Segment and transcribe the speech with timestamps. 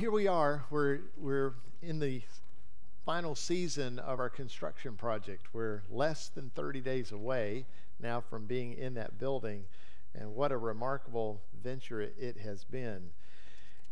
[0.00, 0.64] here we are.
[0.70, 1.52] We're, we're
[1.82, 2.22] in the
[3.04, 5.48] final season of our construction project.
[5.52, 7.66] We're less than 30 days away
[8.00, 9.64] now from being in that building.
[10.14, 13.10] And what a remarkable venture it, has been.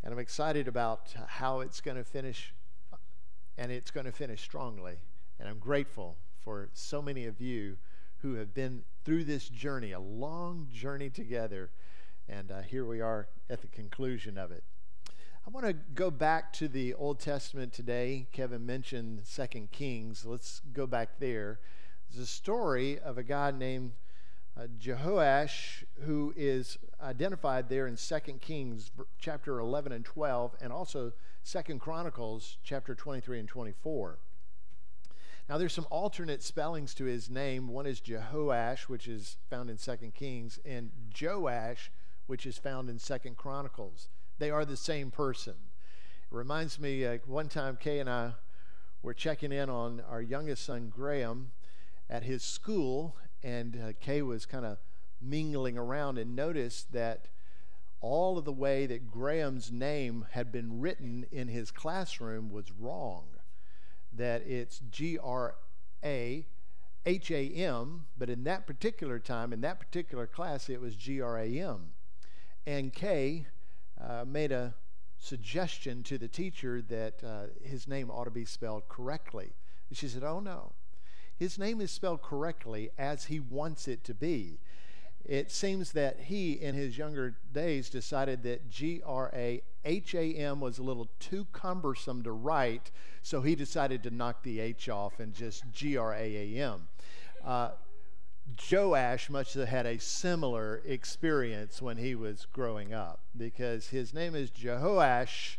[0.03, 2.55] And I'm excited about how it's going to finish,
[3.59, 4.95] and it's going to finish strongly.
[5.39, 7.77] And I'm grateful for so many of you
[8.23, 11.69] who have been through this journey, a long journey together.
[12.31, 14.65] And uh, here we are at the conclusion of it.
[15.47, 18.27] I want to go back to the Old Testament today.
[18.33, 20.25] Kevin mentioned Second Kings.
[20.27, 21.61] Let's go back there.
[22.11, 23.93] There's a story of a guy named
[24.57, 31.13] uh, Jehoash who is identified there in Second Kings chapter 11 and 12 and also
[31.43, 34.19] Second Chronicles chapter 23 and 24.
[35.49, 37.69] Now there's some alternate spellings to his name.
[37.69, 41.91] One is Jehoash, which is found in Second Kings, and Joash,
[42.27, 44.09] which is found in Second Chronicles.
[44.39, 45.55] They are the same person.
[45.55, 48.33] It reminds me, uh, one time Kay and I
[49.03, 51.53] were checking in on our youngest son, Graham,
[52.09, 54.79] at his school, and uh, Kay was kind of
[55.21, 57.27] mingling around and noticed that
[58.01, 63.25] all of the way that Graham's name had been written in his classroom was wrong.
[64.13, 65.57] That it's G R
[66.05, 66.47] A
[67.05, 71.21] H A M, but in that particular time, in that particular class, it was G
[71.21, 71.91] R A M.
[72.67, 73.47] And Kay
[74.01, 74.75] uh, made a
[75.19, 79.53] suggestion to the teacher that uh, his name ought to be spelled correctly.
[79.89, 80.73] And she said, Oh, no.
[81.37, 84.59] His name is spelled correctly as he wants it to be.
[85.25, 90.35] It seems that he, in his younger days, decided that G R A H A
[90.35, 92.91] M was a little too cumbersome to write,
[93.23, 96.17] so he decided to knock the H off and just G R A
[96.57, 96.89] A M.
[97.45, 97.71] Uh,
[98.57, 104.35] Joash must have had a similar experience when he was growing up because his name
[104.35, 105.57] is Jehoash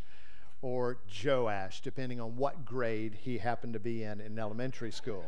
[0.62, 5.26] or Joash, depending on what grade he happened to be in in elementary school.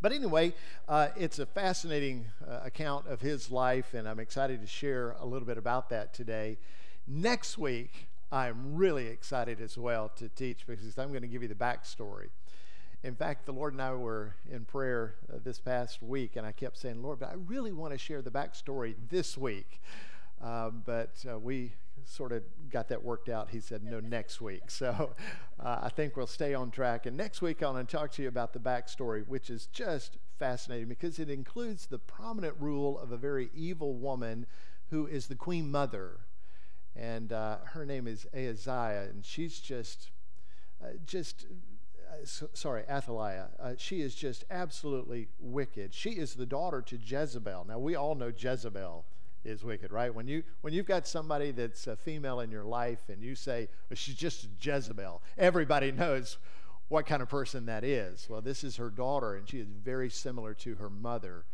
[0.00, 0.54] But anyway,
[0.88, 5.26] uh, it's a fascinating uh, account of his life, and I'm excited to share a
[5.26, 6.58] little bit about that today.
[7.06, 11.48] Next week, I'm really excited as well to teach because I'm going to give you
[11.48, 12.30] the backstory.
[13.04, 16.52] In fact, the Lord and I were in prayer uh, this past week, and I
[16.52, 19.80] kept saying, Lord, but I really want to share the backstory this week.
[20.40, 21.74] Um, but uh, we
[22.04, 23.50] sort of got that worked out.
[23.50, 24.70] He said, no, next week.
[24.70, 25.14] So
[25.58, 27.06] uh, I think we'll stay on track.
[27.06, 30.18] And next week, I want to talk to you about the backstory, which is just
[30.38, 34.46] fascinating because it includes the prominent rule of a very evil woman
[34.90, 36.20] who is the queen mother.
[36.94, 40.10] And uh, her name is Ahaziah, and she's just,
[40.80, 41.46] uh, just
[42.12, 43.48] uh, sorry, Athaliah.
[43.58, 45.94] Uh, she is just absolutely wicked.
[45.94, 47.66] She is the daughter to Jezebel.
[47.68, 49.04] Now we all know Jezebel
[49.44, 50.14] is wicked, right?
[50.14, 53.68] When you when you've got somebody that's a female in your life and you say
[53.88, 56.38] well, she's just Jezebel, everybody knows
[56.88, 58.26] what kind of person that is.
[58.28, 61.44] Well, this is her daughter, and she is very similar to her mother.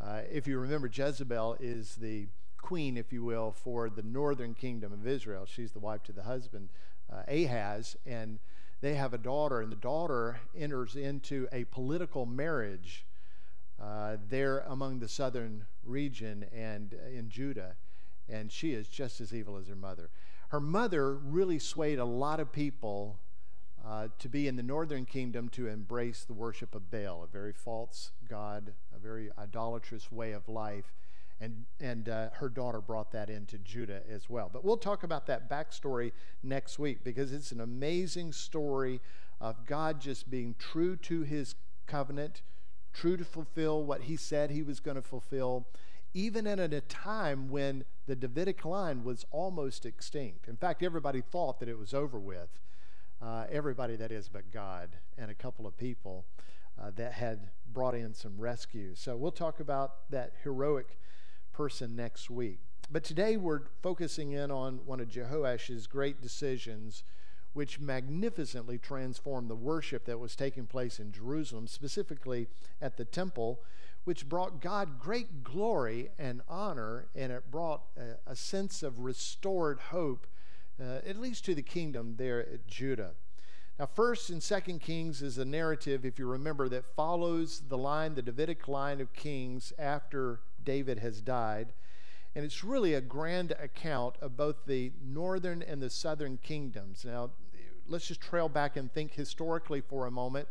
[0.00, 2.26] Uh, if you remember, Jezebel is the
[2.58, 5.46] queen, if you will, for the northern kingdom of Israel.
[5.46, 6.68] She's the wife to the husband
[7.12, 8.38] uh, Ahaz, and
[8.84, 13.06] they have a daughter, and the daughter enters into a political marriage
[13.82, 17.76] uh, there among the southern region and in Judah.
[18.28, 20.10] And she is just as evil as her mother.
[20.48, 23.18] Her mother really swayed a lot of people
[23.82, 27.54] uh, to be in the northern kingdom to embrace the worship of Baal, a very
[27.54, 30.92] false god, a very idolatrous way of life.
[31.44, 34.48] And, and uh, her daughter brought that into Judah as well.
[34.50, 36.12] But we'll talk about that backstory
[36.42, 39.02] next week because it's an amazing story
[39.42, 41.54] of God just being true to his
[41.86, 42.40] covenant,
[42.94, 45.66] true to fulfill what he said he was going to fulfill,
[46.14, 50.48] even at a time when the Davidic line was almost extinct.
[50.48, 52.58] In fact, everybody thought that it was over with.
[53.20, 56.24] Uh, everybody, that is, but God and a couple of people
[56.80, 58.94] uh, that had brought in some rescue.
[58.94, 60.98] So we'll talk about that heroic
[61.54, 62.58] person next week.
[62.90, 67.02] But today we're focusing in on one of Jehoash's great decisions,
[67.54, 72.48] which magnificently transformed the worship that was taking place in Jerusalem, specifically
[72.82, 73.60] at the temple,
[74.02, 79.78] which brought God great glory and honor, and it brought a, a sense of restored
[79.90, 80.26] hope,
[80.78, 83.12] uh, at least to the kingdom there at Judah.
[83.78, 88.14] Now, first and second Kings is a narrative, if you remember, that follows the line,
[88.14, 91.72] the Davidic line of kings after David has died.
[92.34, 97.04] And it's really a grand account of both the northern and the southern kingdoms.
[97.04, 97.30] Now,
[97.86, 100.48] let's just trail back and think historically for a moment.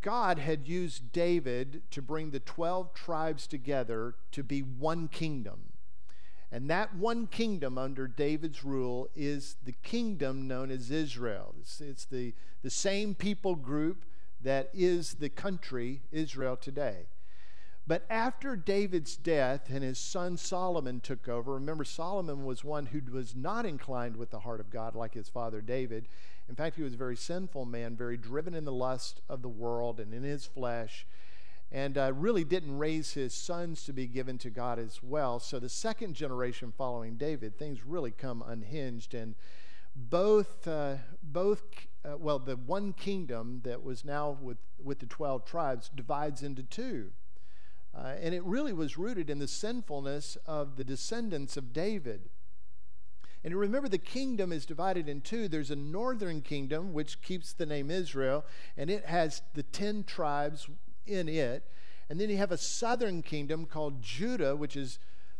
[0.00, 5.72] God had used David to bring the 12 tribes together to be one kingdom.
[6.50, 11.54] And that one kingdom under David's rule is the kingdom known as Israel.
[11.60, 14.04] It's, it's the, the same people group
[14.42, 17.06] that is the country Israel today.
[17.86, 23.00] But after David's death and his son Solomon took over, remember, Solomon was one who
[23.10, 26.06] was not inclined with the heart of God like his father David.
[26.48, 29.48] In fact, he was a very sinful man, very driven in the lust of the
[29.48, 31.06] world and in his flesh,
[31.72, 35.40] and uh, really didn't raise his sons to be given to God as well.
[35.40, 39.12] So, the second generation following David, things really come unhinged.
[39.12, 39.34] And
[39.96, 41.62] both, uh, both
[42.04, 46.62] uh, well, the one kingdom that was now with, with the 12 tribes divides into
[46.62, 47.10] two.
[47.94, 52.30] Uh, and it really was rooted in the sinfulness of the descendants of David.
[53.44, 55.48] And remember, the kingdom is divided in two.
[55.48, 58.44] There's a northern kingdom, which keeps the name Israel,
[58.76, 60.68] and it has the 10 tribes
[61.06, 61.64] in it.
[62.08, 64.98] And then you have a southern kingdom called Judah, which is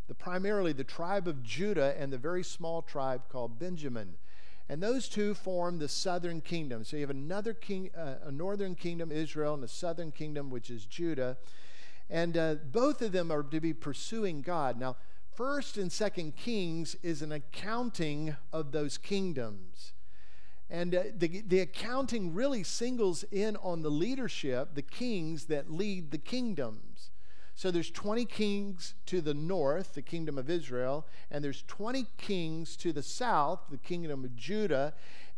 [0.08, 4.14] the, primarily the tribe of Judah, and the very small tribe called Benjamin.
[4.68, 6.84] And those two form the southern kingdom.
[6.84, 10.70] So you have another king, uh, a northern kingdom, Israel, and a southern kingdom, which
[10.70, 11.36] is Judah.
[12.12, 14.78] And uh, both of them are to be pursuing God.
[14.78, 14.96] Now,
[15.34, 19.94] First and Second Kings is an accounting of those kingdoms.
[20.68, 26.10] And uh, the, the accounting really singles in on the leadership, the kings that lead
[26.10, 27.12] the kingdoms.
[27.54, 32.76] So there's 20 kings to the north, the kingdom of Israel, and there's 20 kings
[32.76, 34.92] to the south, the kingdom of Judah,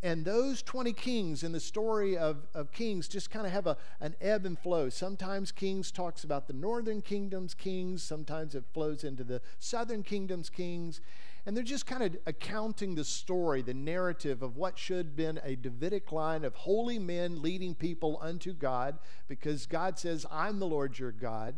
[0.04, 3.78] and those 20 kings in the story of, of Kings just kind of have a,
[4.02, 4.90] an ebb and flow.
[4.90, 10.50] Sometimes Kings talks about the northern kingdom's kings, sometimes it flows into the southern kingdom's
[10.50, 11.00] kings.
[11.46, 15.40] And they're just kind of accounting the story, the narrative of what should have been
[15.42, 20.66] a Davidic line of holy men leading people unto God, because God says, I'm the
[20.66, 21.54] Lord your God,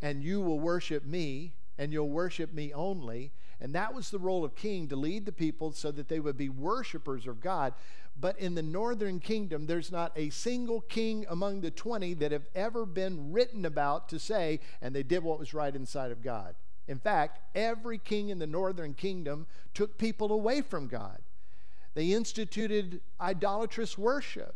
[0.00, 3.32] and you will worship me, and you'll worship me only.
[3.60, 6.36] And that was the role of king to lead the people so that they would
[6.36, 7.74] be worshipers of God.
[8.18, 12.46] But in the northern kingdom, there's not a single king among the 20 that have
[12.54, 16.54] ever been written about to say, and they did what was right inside of God.
[16.86, 21.18] In fact, every king in the northern kingdom took people away from God.
[21.94, 24.54] They instituted idolatrous worship.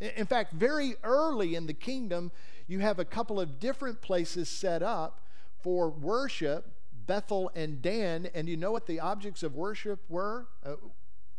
[0.00, 2.30] In fact, very early in the kingdom,
[2.66, 5.20] you have a couple of different places set up
[5.62, 6.74] for worship
[7.08, 10.46] Bethel and Dan, and you know what the objects of worship were?
[10.64, 10.74] Uh,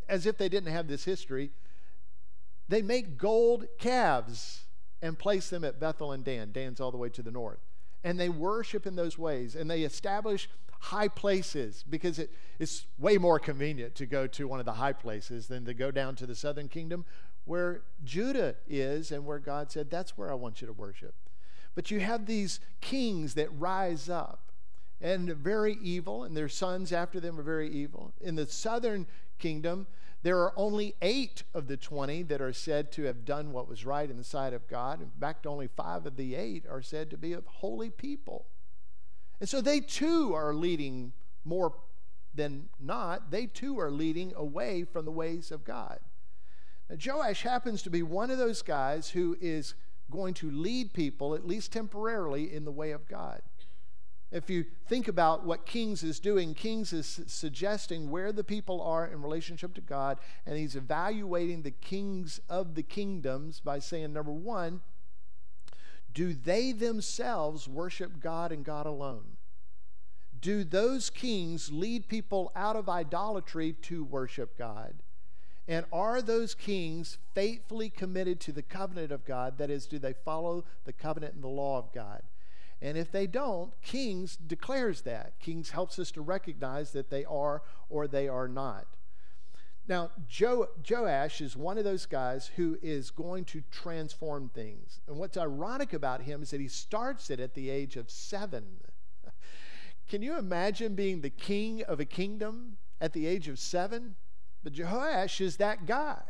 [0.08, 1.52] as if they didn't have this history.
[2.68, 4.64] They make gold calves
[5.00, 6.50] and place them at Bethel and Dan.
[6.52, 7.60] Dan's all the way to the north.
[8.02, 10.48] And they worship in those ways, and they establish
[10.80, 14.92] high places because it, it's way more convenient to go to one of the high
[14.92, 17.04] places than to go down to the southern kingdom
[17.44, 21.14] where Judah is and where God said, That's where I want you to worship.
[21.74, 24.52] But you have these kings that rise up
[25.00, 28.12] and very evil, and their sons after them are very evil.
[28.20, 29.06] In the southern
[29.38, 29.86] kingdom,
[30.22, 33.86] there are only eight of the 20 that are said to have done what was
[33.86, 35.00] right in the sight of God.
[35.00, 38.46] In fact, only five of the eight are said to be of holy people.
[39.40, 41.12] And so they too are leading
[41.44, 41.74] more
[42.34, 45.98] than not, they too are leading away from the ways of God.
[46.88, 49.74] Now, Joash happens to be one of those guys who is
[50.10, 53.40] going to lead people, at least temporarily, in the way of God.
[54.32, 59.06] If you think about what Kings is doing, Kings is suggesting where the people are
[59.06, 64.32] in relationship to God, and he's evaluating the kings of the kingdoms by saying, number
[64.32, 64.82] one,
[66.14, 69.36] do they themselves worship God and God alone?
[70.40, 74.94] Do those kings lead people out of idolatry to worship God?
[75.70, 79.56] And are those kings faithfully committed to the covenant of God?
[79.58, 82.22] That is, do they follow the covenant and the law of God?
[82.82, 85.38] And if they don't, Kings declares that.
[85.38, 88.86] Kings helps us to recognize that they are or they are not.
[89.86, 95.00] Now, jo- Joash is one of those guys who is going to transform things.
[95.06, 98.64] And what's ironic about him is that he starts it at the age of seven.
[100.08, 104.16] Can you imagine being the king of a kingdom at the age of seven?
[104.62, 106.20] But Jehoash is that guy.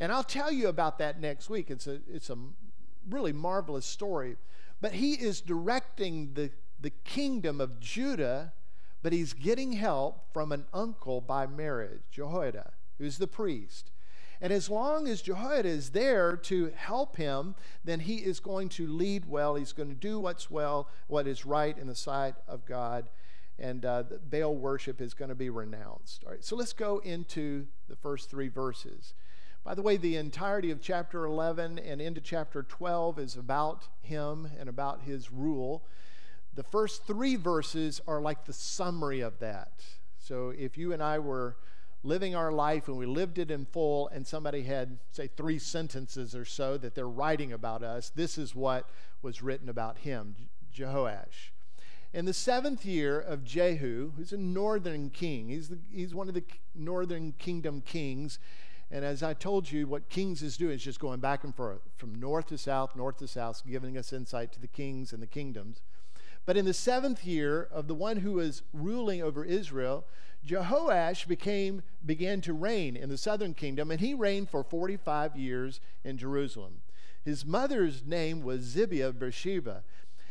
[0.00, 1.70] And I'll tell you about that next week.
[1.70, 2.36] It's a, it's a
[3.08, 4.36] really marvelous story.
[4.80, 6.50] But he is directing the,
[6.80, 8.52] the kingdom of Judah,
[9.02, 13.90] but he's getting help from an uncle by marriage, Jehoiada, who's the priest.
[14.40, 18.86] And as long as Jehoiada is there to help him, then he is going to
[18.86, 19.56] lead well.
[19.56, 23.10] He's going to do what's well, what is right in the sight of God.
[23.58, 26.22] And uh, Baal worship is going to be renounced.
[26.24, 29.14] All right, so let's go into the first three verses.
[29.64, 34.48] By the way, the entirety of chapter 11 and into chapter 12 is about him
[34.58, 35.84] and about his rule.
[36.54, 39.72] the first three verses are like the summary of that.
[40.18, 41.56] So if you and I were
[42.02, 46.34] living our life and we lived it in full, and somebody had, say, three sentences
[46.34, 48.88] or so that they're writing about us, this is what
[49.22, 50.34] was written about him,
[50.74, 51.50] Jehoash.
[52.18, 56.34] In the seventh year of Jehu, who's a northern king, he's, the, he's one of
[56.34, 56.42] the
[56.74, 58.40] northern kingdom kings.
[58.90, 61.78] And as I told you, what Kings is doing is just going back and forth
[61.96, 65.28] from north to south, north to south, giving us insight to the kings and the
[65.28, 65.80] kingdoms.
[66.44, 70.04] But in the seventh year of the one who was ruling over Israel,
[70.44, 75.78] Jehoash became, began to reign in the southern kingdom, and he reigned for 45 years
[76.02, 76.80] in Jerusalem.
[77.24, 79.84] His mother's name was Zibiah of Beersheba.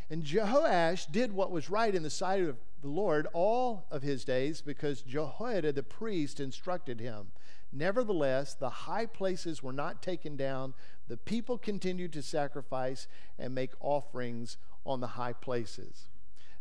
[0.10, 4.24] And Jehoash did what was right in the sight of the Lord all of his
[4.24, 7.28] days because Jehoiada the priest instructed him.
[7.74, 10.74] Nevertheless, the high places were not taken down.
[11.08, 16.08] The people continued to sacrifice and make offerings on the high places.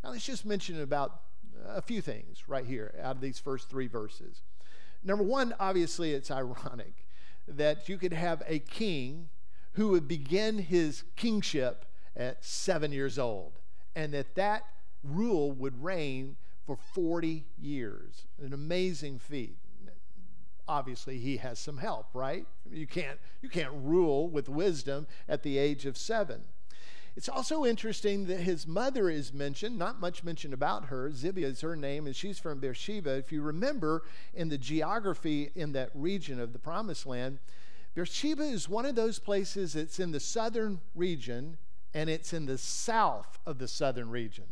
[0.03, 1.21] Now, let's just mention about
[1.65, 4.41] a few things right here out of these first three verses.
[5.03, 7.07] Number one, obviously, it's ironic
[7.47, 9.29] that you could have a king
[9.73, 11.85] who would begin his kingship
[12.17, 13.59] at seven years old,
[13.95, 14.63] and that that
[15.03, 18.25] rule would reign for 40 years.
[18.43, 19.57] An amazing feat.
[20.67, 22.45] Obviously, he has some help, right?
[22.69, 26.41] You can't, you can't rule with wisdom at the age of seven.
[27.15, 31.09] It's also interesting that his mother is mentioned, not much mentioned about her.
[31.09, 33.11] Zibiah is her name, and she's from Beersheba.
[33.11, 37.39] If you remember in the geography in that region of the Promised Land,
[37.95, 41.57] Beersheba is one of those places that's in the southern region
[41.93, 44.45] and it's in the south of the southern region.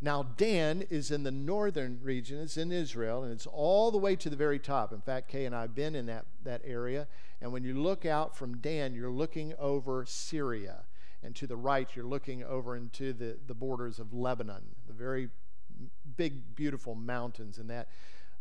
[0.00, 4.16] Now, Dan is in the northern region, it's in Israel, and it's all the way
[4.16, 4.92] to the very top.
[4.92, 7.06] In fact, Kay and I have been in that, that area,
[7.40, 10.84] and when you look out from Dan, you're looking over Syria
[11.24, 15.30] and to the right, you're looking over into the, the borders of Lebanon, the very
[16.16, 17.88] big, beautiful mountains in that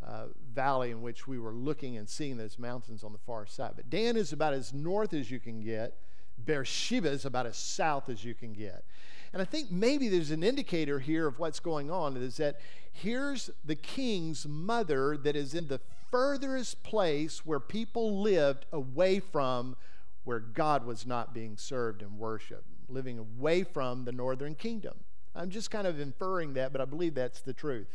[0.05, 3.71] uh, valley in which we were looking and seeing those mountains on the far side.
[3.75, 5.97] But Dan is about as north as you can get.
[6.45, 8.83] Beersheba is about as south as you can get.
[9.31, 12.59] And I think maybe there's an indicator here of what's going on is that
[12.91, 15.81] here's the king's mother that is in the
[16.11, 19.75] furthest place where people lived away from
[20.23, 24.93] where God was not being served and worshiped living away from the northern kingdom.
[25.35, 27.87] I'm just kind of inferring that, but I believe that's the truth.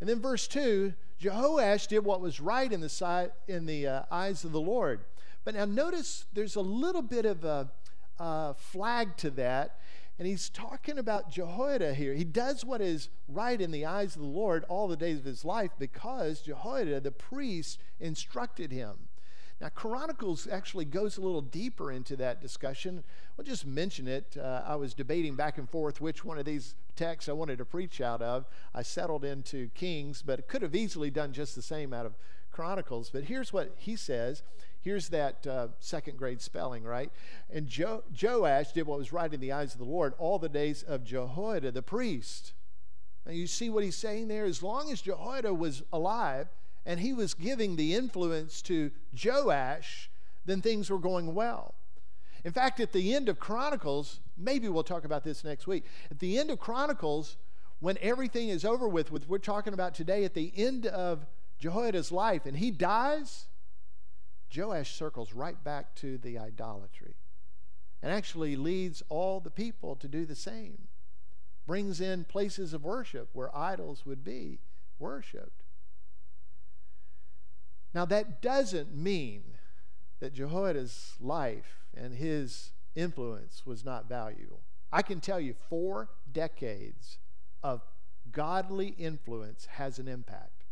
[0.00, 4.02] And then verse 2 Jehoash did what was right in the, sight, in the uh,
[4.10, 5.00] eyes of the Lord.
[5.44, 7.70] But now notice there's a little bit of a,
[8.18, 9.78] a flag to that.
[10.18, 12.14] And he's talking about Jehoiada here.
[12.14, 15.24] He does what is right in the eyes of the Lord all the days of
[15.24, 19.08] his life because Jehoiada, the priest, instructed him.
[19.60, 23.04] Now, Chronicles actually goes a little deeper into that discussion.
[23.36, 24.36] We'll just mention it.
[24.36, 27.64] Uh, I was debating back and forth which one of these texts I wanted to
[27.64, 28.46] preach out of.
[28.74, 32.14] I settled into Kings, but could have easily done just the same out of
[32.50, 33.10] Chronicles.
[33.10, 34.42] But here's what he says.
[34.84, 37.10] Here's that uh, second grade spelling, right?
[37.50, 40.48] And jo- Joash did what was right in the eyes of the Lord all the
[40.48, 42.52] days of Jehoiada the priest.
[43.24, 44.44] Now, you see what he's saying there?
[44.44, 46.48] As long as Jehoiada was alive,
[46.84, 48.90] and he was giving the influence to
[49.24, 50.10] Joash,
[50.44, 51.74] then things were going well.
[52.44, 55.84] In fact, at the end of Chronicles, maybe we'll talk about this next week.
[56.10, 57.38] At the end of Chronicles,
[57.80, 61.24] when everything is over with, with we're talking about today, at the end of
[61.58, 63.46] Jehoiada's life, and he dies,
[64.56, 67.14] Joash circles right back to the idolatry
[68.02, 70.88] and actually leads all the people to do the same.
[71.66, 74.58] Brings in places of worship where idols would be
[74.98, 75.62] worshiped.
[77.94, 79.42] Now, that doesn't mean
[80.20, 84.60] that Jehoiada's life and his influence was not valuable.
[84.92, 87.18] I can tell you, four decades
[87.62, 87.82] of
[88.30, 90.64] godly influence has an impact.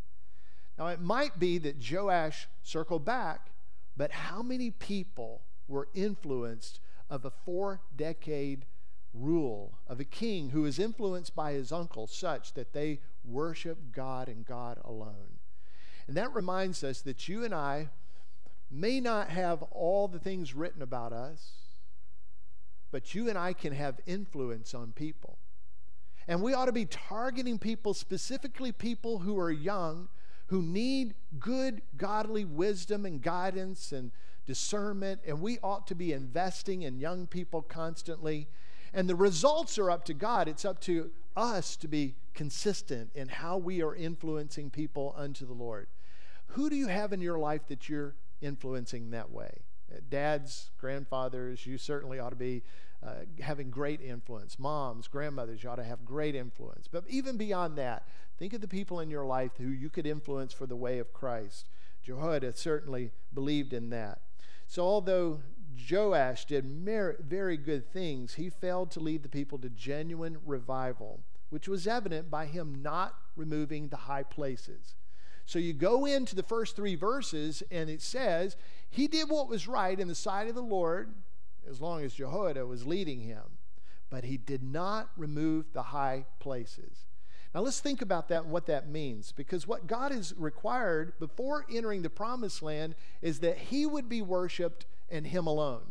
[0.78, 3.51] Now, it might be that Joash circled back,
[3.96, 6.80] but how many people were influenced
[7.11, 8.66] of a four decade
[9.14, 14.28] rule of a king who is influenced by his uncle such that they worship God
[14.28, 15.38] and God alone?
[16.06, 17.90] And that reminds us that you and I
[18.70, 21.52] may not have all the things written about us,
[22.90, 25.38] but you and I can have influence on people.
[26.26, 30.08] And we ought to be targeting people, specifically people who are young,
[30.52, 34.12] who need good, godly wisdom and guidance and
[34.44, 35.18] discernment.
[35.26, 38.49] And we ought to be investing in young people constantly.
[38.92, 40.49] And the results are up to God.
[40.49, 45.54] It's up to us to be consistent in how we are influencing people unto the
[45.54, 45.87] Lord.
[46.49, 49.62] Who do you have in your life that you're influencing that way?
[50.11, 52.62] Dads, grandfathers, you certainly ought to be
[53.02, 54.59] uh, having great influence.
[54.59, 56.88] Moms, grandmothers, you ought to have great influence.
[56.92, 58.06] But even beyond that,
[58.42, 61.12] think of the people in your life who you could influence for the way of
[61.12, 61.68] Christ.
[62.02, 64.18] Jehoiada certainly believed in that.
[64.66, 65.42] So, although
[65.88, 71.20] Joash did very good things, he failed to lead the people to genuine revival,
[71.50, 74.96] which was evident by him not removing the high places.
[75.46, 78.56] So you go into the first three verses, and it says,
[78.90, 81.14] He did what was right in the sight of the Lord,
[81.70, 83.58] as long as Jehoiada was leading him,
[84.11, 87.06] but he did not remove the high places.
[87.54, 91.66] Now let's think about that and what that means, because what God has required before
[91.71, 95.82] entering the promised land is that He would be worshiped and Him alone.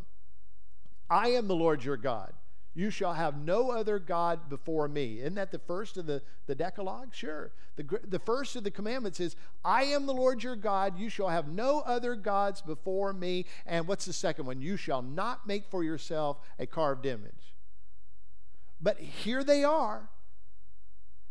[1.09, 2.33] I am the Lord your God.
[2.73, 5.19] You shall have no other God before me.
[5.19, 7.09] Isn't that the first of the, the Decalogue?
[7.13, 7.51] Sure.
[7.75, 10.97] The, the first of the commandments is, I am the Lord your God.
[10.97, 13.45] You shall have no other gods before me.
[13.65, 14.61] And what's the second one?
[14.61, 17.55] You shall not make for yourself a carved image.
[18.81, 20.09] But here they are,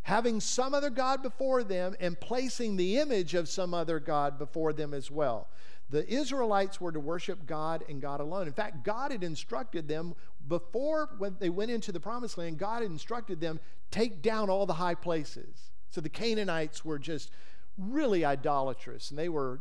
[0.03, 4.73] having some other God before them and placing the image of some other God before
[4.73, 5.49] them as well.
[5.91, 8.47] The Israelites were to worship God and God alone.
[8.47, 10.15] In fact, God had instructed them
[10.47, 14.67] before when they went into the promised land, God had instructed them take down all
[14.67, 15.71] the high places.
[15.91, 17.31] So the Canaanites were just
[17.77, 19.61] really idolatrous and they were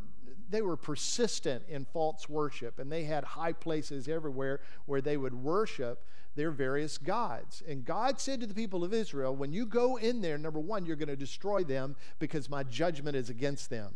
[0.50, 5.34] they were persistent in false worship and they had high places everywhere where they would
[5.34, 6.04] worship
[6.40, 7.62] their various gods.
[7.68, 10.86] And God said to the people of Israel, when you go in there, number 1,
[10.86, 13.96] you're going to destroy them because my judgment is against them.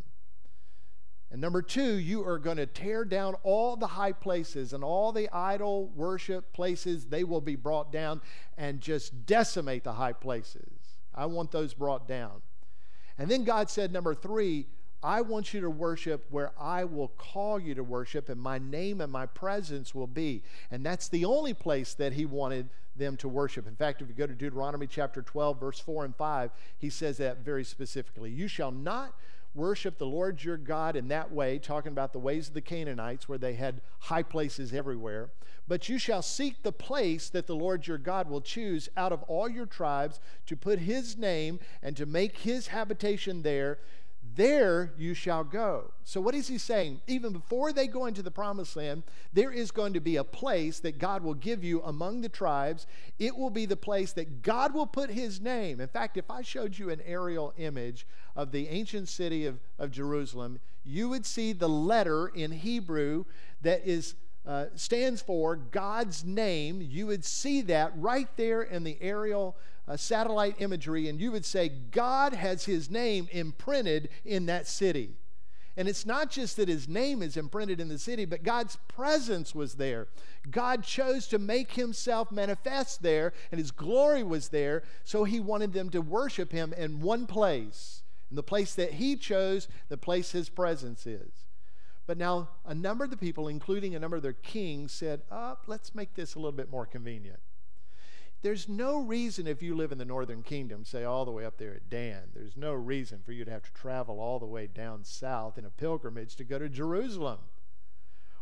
[1.30, 5.10] And number two, you are going to tear down all the high places and all
[5.10, 7.06] the idol worship places.
[7.06, 8.20] They will be brought down
[8.58, 10.68] and just decimate the high places.
[11.14, 12.42] I want those brought down.
[13.18, 14.68] And then God said, number three,
[15.04, 19.02] I want you to worship where I will call you to worship, and my name
[19.02, 20.42] and my presence will be.
[20.70, 23.68] And that's the only place that He wanted them to worship.
[23.68, 27.18] In fact, if you go to Deuteronomy chapter 12, verse 4 and 5, He says
[27.18, 28.30] that very specifically.
[28.30, 29.12] You shall not
[29.54, 33.28] worship the Lord your God in that way, talking about the ways of the Canaanites,
[33.28, 35.30] where they had high places everywhere.
[35.68, 39.22] But you shall seek the place that the Lord your God will choose out of
[39.24, 43.78] all your tribes to put his name and to make his habitation there
[44.36, 45.92] there you shall go.
[46.02, 47.00] So, what is he saying?
[47.06, 50.80] Even before they go into the promised land, there is going to be a place
[50.80, 52.86] that God will give you among the tribes.
[53.18, 55.80] It will be the place that God will put his name.
[55.80, 59.92] In fact, if I showed you an aerial image of the ancient city of, of
[59.92, 63.24] Jerusalem, you would see the letter in Hebrew
[63.62, 64.14] that is
[64.46, 66.80] uh, stands for God's name.
[66.82, 71.44] You would see that right there in the aerial uh, satellite imagery, and you would
[71.44, 75.16] say, God has his name imprinted in that city.
[75.76, 79.54] And it's not just that his name is imprinted in the city, but God's presence
[79.54, 80.06] was there.
[80.50, 85.72] God chose to make himself manifest there, and his glory was there, so he wanted
[85.72, 90.30] them to worship him in one place, in the place that he chose, the place
[90.30, 91.44] his presence is.
[92.06, 95.56] But now, a number of the people, including a number of their kings, said, oh,
[95.66, 97.38] let's make this a little bit more convenient.
[98.42, 101.56] There's no reason if you live in the northern kingdom, say all the way up
[101.56, 104.66] there at Dan, there's no reason for you to have to travel all the way
[104.66, 107.38] down south in a pilgrimage to go to Jerusalem.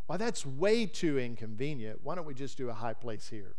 [0.06, 2.00] Why, that's way too inconvenient.
[2.02, 3.54] Why don't we just do a high place here?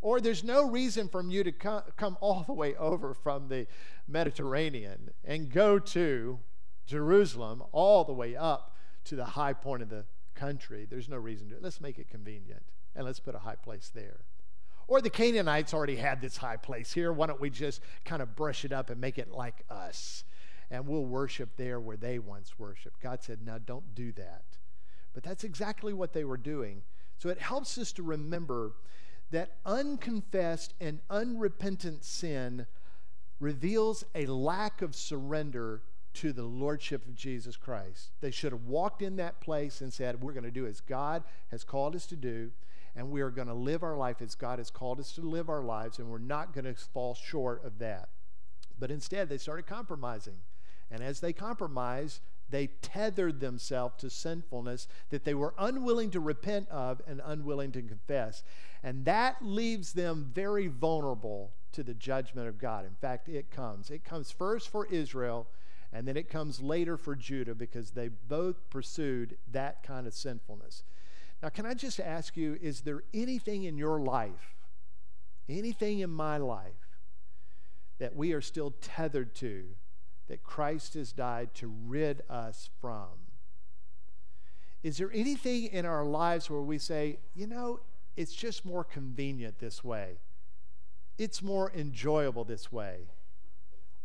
[0.00, 3.68] Or there's no reason for you to come all the way over from the
[4.08, 6.40] Mediterranean and go to
[6.86, 10.86] Jerusalem all the way up to the high point of the country.
[10.88, 11.56] There's no reason to.
[11.60, 12.62] Let's make it convenient
[12.94, 14.20] and let's put a high place there.
[14.86, 17.12] Or the Canaanites already had this high place here.
[17.12, 20.24] Why don't we just kind of brush it up and make it like us?
[20.70, 23.00] And we'll worship there where they once worshiped.
[23.00, 24.44] God said, no, don't do that.
[25.14, 26.82] But that's exactly what they were doing.
[27.18, 28.72] So it helps us to remember
[29.30, 32.66] that unconfessed and unrepentant sin
[33.40, 35.82] reveals a lack of surrender
[36.14, 38.10] to the lordship of Jesus Christ.
[38.20, 41.24] They should have walked in that place and said, We're going to do as God
[41.50, 42.50] has called us to do
[42.96, 45.48] and we are going to live our life as God has called us to live
[45.48, 48.08] our lives, and we're not going to fall short of that.
[48.78, 50.36] But instead, they started compromising.
[50.90, 56.68] And as they compromised, they tethered themselves to sinfulness that they were unwilling to repent
[56.68, 58.44] of and unwilling to confess.
[58.82, 62.86] And that leaves them very vulnerable to the judgment of God.
[62.86, 63.90] In fact, it comes.
[63.90, 65.48] It comes first for Israel,
[65.94, 70.82] and then it comes later for Judah because they both pursued that kind of sinfulness.
[71.40, 74.56] Now, can I just ask you, is there anything in your life,
[75.48, 76.98] anything in my life,
[77.98, 79.66] that we are still tethered to
[80.26, 83.08] that Christ has died to rid us from?
[84.82, 87.78] Is there anything in our lives where we say, you know,
[88.16, 90.18] it's just more convenient this way.
[91.18, 93.10] It's more enjoyable this way.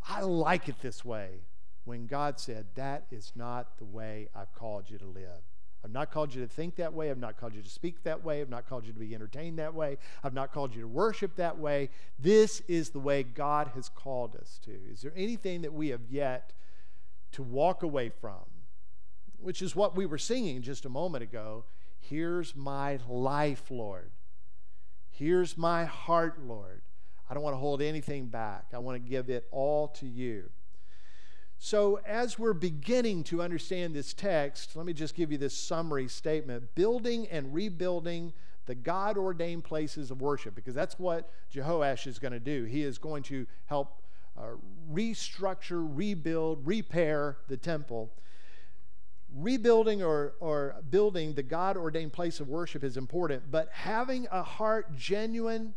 [0.07, 1.41] I like it this way.
[1.89, 5.41] When God said, That is not the way I've called you to live.
[5.83, 7.09] I've not called you to think that way.
[7.09, 8.41] I've not called you to speak that way.
[8.41, 9.97] I've not called you to be entertained that way.
[10.23, 11.89] I've not called you to worship that way.
[12.19, 14.71] This is the way God has called us to.
[14.71, 16.53] Is there anything that we have yet
[17.31, 18.45] to walk away from?
[19.39, 21.65] Which is what we were singing just a moment ago.
[21.97, 24.11] Here's my life, Lord.
[25.09, 26.83] Here's my heart, Lord.
[27.27, 28.65] I don't want to hold anything back.
[28.75, 30.51] I want to give it all to you.
[31.61, 36.07] So, as we're beginning to understand this text, let me just give you this summary
[36.07, 38.31] statement building and rebuilding
[38.65, 42.63] the God ordained places of worship, because that's what Jehoash is going to do.
[42.63, 44.01] He is going to help
[44.37, 44.51] uh,
[44.89, 48.09] restructure, rebuild, repair the temple.
[49.35, 54.43] Rebuilding or, or building the God ordained place of worship is important, but having a
[54.43, 55.73] heart genuine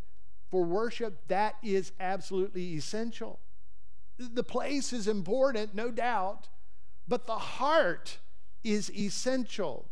[0.49, 3.41] for worship, that is absolutely essential.
[4.19, 6.49] The place is important, no doubt,
[7.09, 8.19] but the heart
[8.63, 9.89] is essential.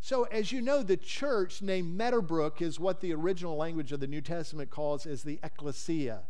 [0.00, 4.06] So, as you know, the church named Meadowbrook is what the original language of the
[4.06, 6.20] New Testament calls as the ecclesia,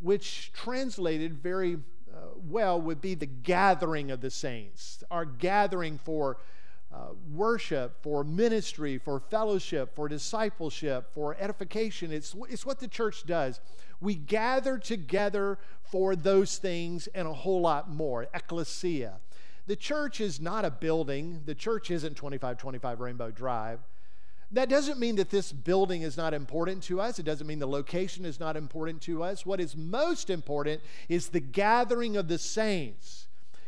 [0.00, 1.78] which translated very
[2.12, 6.36] uh, well would be the gathering of the saints, our gathering for
[6.92, 12.12] uh, worship, for ministry, for fellowship, for discipleship, for edification.
[12.12, 13.60] It's, it's what the church does.
[14.04, 18.26] We gather together for those things and a whole lot more.
[18.34, 19.14] Ecclesia.
[19.66, 23.80] The church is not a building, the church isn't 2525 Rainbow Drive.
[24.50, 27.18] That doesn't mean that this building is not important to us.
[27.18, 29.46] It doesn't mean the location is not important to us.
[29.46, 33.23] What is most important is the gathering of the saints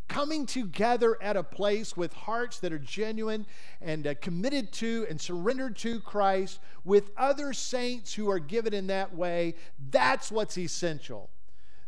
[0.08, 3.46] coming together at a place with hearts that are genuine
[3.80, 8.86] and uh, committed to and surrendered to Christ with other saints who are given in
[8.88, 9.54] that way,
[9.90, 11.30] that's what's essential.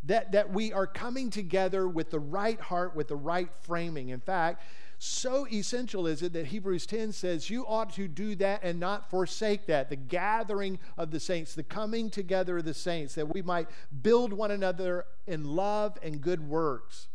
[0.05, 4.11] That, that we are coming together with the right heart, with the right framing.
[4.11, 4.63] In fact,
[4.99, 9.09] so essential is it that Hebrews 10 says you ought to do that and not
[9.11, 9.91] forsake that.
[9.91, 13.69] The gathering of the saints, the coming together of the saints, that we might
[14.03, 17.09] build one another in love and good works.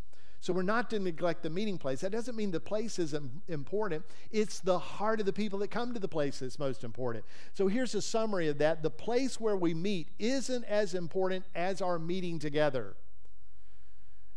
[0.43, 2.01] So we're not to neglect the meeting place.
[2.01, 4.03] That doesn't mean the place isn't important.
[4.29, 7.23] It's the heart of the people that come to the place that's most important.
[7.53, 8.83] So here's a summary of that.
[8.83, 12.97] The place where we meet isn't as important as our meeting together.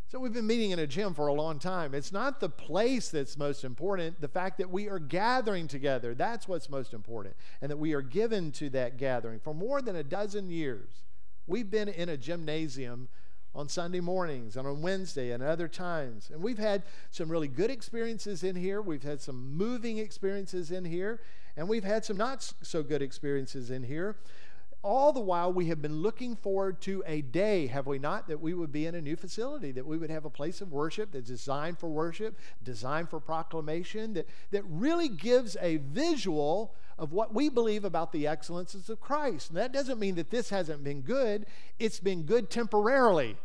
[0.06, 1.92] So we've been meeting in a gym for a long time.
[1.92, 6.14] It's not the place that's most important, the fact that we are gathering together.
[6.14, 7.34] That's what's most important.
[7.60, 9.40] And that we are given to that gathering.
[9.40, 11.02] For more than a dozen years,
[11.48, 13.08] we've been in a gymnasium
[13.56, 16.30] on Sunday mornings and on Wednesday and other times.
[16.32, 18.82] And we've had some really good experiences in here.
[18.82, 21.20] We've had some moving experiences in here.
[21.56, 24.16] And we've had some not so good experiences in here.
[24.82, 28.40] All the while, we have been looking forward to a day, have we not, that
[28.40, 31.10] we would be in a new facility, that we would have a place of worship
[31.10, 37.34] that's designed for worship, designed for proclamation, that, that really gives a visual of what
[37.34, 39.48] we believe about the excellences of Christ.
[39.48, 41.46] And that doesn't mean that this hasn't been good,
[41.80, 43.36] it's been good temporarily.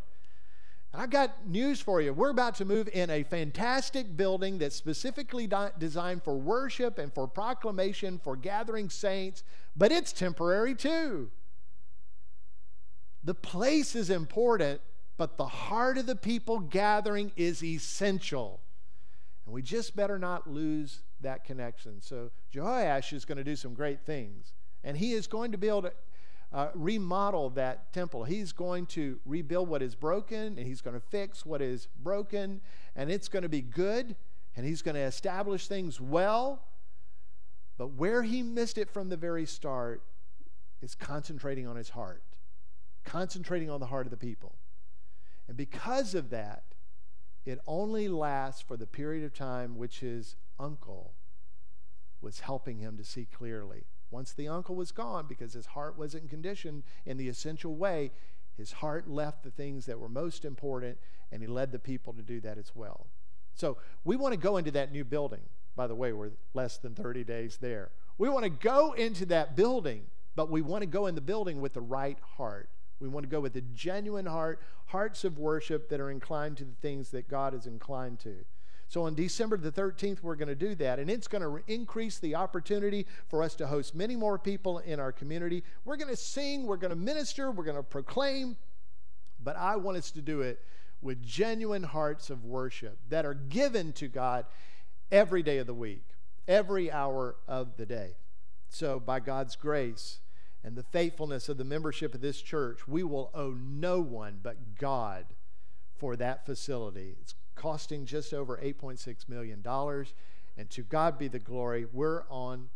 [0.93, 2.11] I got news for you.
[2.11, 5.49] We're about to move in a fantastic building that's specifically
[5.79, 9.43] designed for worship and for proclamation, for gathering saints,
[9.75, 11.31] but it's temporary too.
[13.23, 14.81] The place is important,
[15.15, 18.59] but the heart of the people gathering is essential.
[19.45, 22.01] And we just better not lose that connection.
[22.01, 24.51] So Jehoash is going to do some great things.
[24.83, 25.93] And he is going to be able to
[26.53, 28.23] uh, remodel that temple.
[28.23, 32.61] He's going to rebuild what is broken, and he's going to fix what is broken,
[32.95, 34.15] and it's going to be good,
[34.55, 36.63] and he's going to establish things well.
[37.77, 40.03] But where he missed it from the very start
[40.81, 42.23] is concentrating on his heart,
[43.05, 44.55] concentrating on the heart of the people.
[45.47, 46.63] And because of that,
[47.45, 51.13] it only lasts for the period of time which his uncle
[52.21, 53.85] was helping him to see clearly.
[54.11, 58.11] Once the uncle was gone, because his heart wasn't conditioned in the essential way,
[58.57, 60.97] his heart left the things that were most important,
[61.31, 63.07] and he led the people to do that as well.
[63.55, 65.41] So we want to go into that new building.
[65.75, 67.91] By the way, we're less than 30 days there.
[68.17, 70.03] We want to go into that building,
[70.35, 72.69] but we want to go in the building with the right heart.
[72.99, 76.65] We want to go with a genuine heart, hearts of worship that are inclined to
[76.65, 78.45] the things that God is inclined to.
[78.91, 80.99] So on December the 13th, we're going to do that.
[80.99, 84.99] And it's going to increase the opportunity for us to host many more people in
[84.99, 85.63] our community.
[85.85, 88.57] We're going to sing, we're going to minister, we're going to proclaim.
[89.41, 90.59] But I want us to do it
[91.01, 94.45] with genuine hearts of worship that are given to God
[95.09, 96.03] every day of the week,
[96.45, 98.17] every hour of the day.
[98.67, 100.19] So, by God's grace
[100.65, 104.77] and the faithfulness of the membership of this church, we will owe no one but
[104.77, 105.27] God
[105.97, 107.15] for that facility.
[107.21, 109.63] It's costing just over $8.6 million.
[110.57, 112.69] And to God be the glory, we're on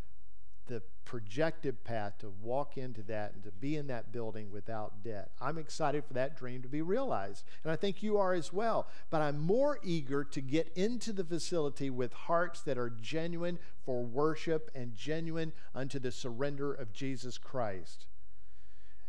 [0.67, 5.29] the projected path to walk into that and to be in that building without debt.
[5.39, 8.87] I'm excited for that dream to be realized, and I think you are as well.
[9.11, 14.03] But I'm more eager to get into the facility with hearts that are genuine for
[14.03, 18.07] worship and genuine unto the surrender of Jesus Christ.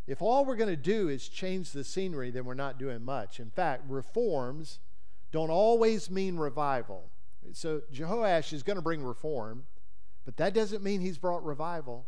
[0.06, 3.40] If all we're going to do is change the scenery, then we're not doing much.
[3.40, 4.78] In fact, reforms
[5.32, 7.10] don't always mean revival.
[7.52, 9.64] So Jehoash is going to bring reform
[10.26, 12.04] but that doesn't mean he's brought revival.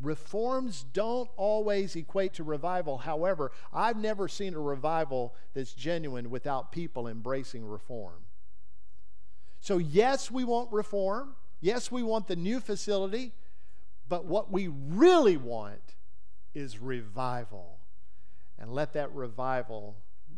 [0.00, 2.98] Reforms don't always equate to revival.
[2.98, 8.26] However, I've never seen a revival that's genuine without people embracing reform.
[9.60, 11.34] So, yes, we want reform.
[11.60, 13.32] Yes, we want the new facility.
[14.08, 15.96] But what we really want
[16.54, 17.78] is revival.
[18.58, 19.96] And let that revival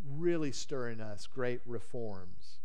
[0.08, 2.58] really stir in us great reforms.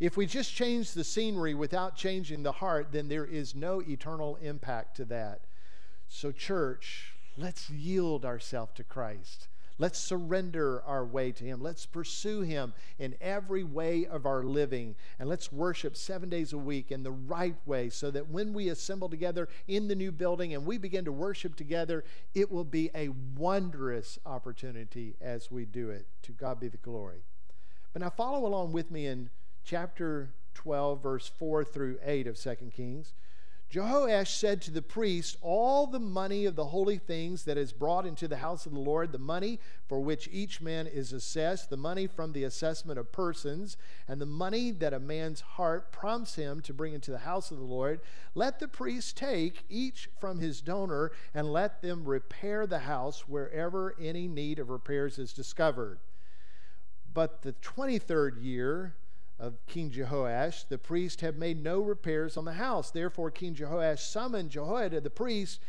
[0.00, 4.36] If we just change the scenery without changing the heart, then there is no eternal
[4.36, 5.42] impact to that.
[6.08, 9.48] So, church, let's yield ourselves to Christ.
[9.78, 11.60] Let's surrender our way to Him.
[11.60, 14.94] Let's pursue Him in every way of our living.
[15.18, 18.68] And let's worship seven days a week in the right way so that when we
[18.68, 22.90] assemble together in the new building and we begin to worship together, it will be
[22.94, 26.06] a wondrous opportunity as we do it.
[26.22, 27.24] To God be the glory.
[27.92, 29.30] But now, follow along with me in
[29.64, 33.14] chapter 12, verse 4 through 8 of 2 Kings.
[33.74, 38.06] Jehoash said to the priest, All the money of the holy things that is brought
[38.06, 39.58] into the house of the Lord, the money
[39.88, 44.26] for which each man is assessed, the money from the assessment of persons, and the
[44.26, 47.98] money that a man's heart prompts him to bring into the house of the Lord,
[48.36, 53.96] let the priest take each from his donor and let them repair the house wherever
[54.00, 55.98] any need of repairs is discovered.
[57.12, 58.94] But the 23rd year,
[59.38, 62.90] of King Jehoash, the priest had made no repairs on the house.
[62.90, 65.60] Therefore, King Jehoash summoned Jehoiada the priest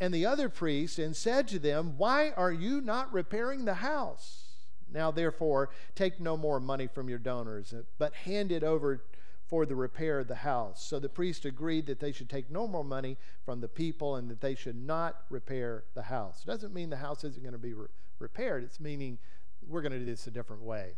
[0.00, 4.46] and the other priests and said to them, Why are you not repairing the house?
[4.92, 9.04] Now, therefore, take no more money from your donors, but hand it over
[9.46, 10.84] for the repair of the house.
[10.84, 14.30] So the priest agreed that they should take no more money from the people and
[14.30, 16.42] that they should not repair the house.
[16.44, 17.88] It doesn't mean the house isn't going to be re-
[18.20, 19.18] repaired, it's meaning
[19.66, 20.94] we're going to do this a different way.